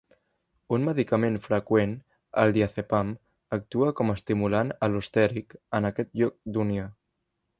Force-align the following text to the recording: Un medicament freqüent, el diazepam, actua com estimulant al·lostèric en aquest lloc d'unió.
Un 0.77 0.85
medicament 0.85 1.35
freqüent, 1.47 1.91
el 2.43 2.53
diazepam, 2.55 3.11
actua 3.59 3.91
com 4.01 4.11
estimulant 4.15 4.73
al·lostèric 4.89 5.57
en 5.81 5.89
aquest 5.93 6.13
lloc 6.23 6.37
d'unió. 6.57 6.89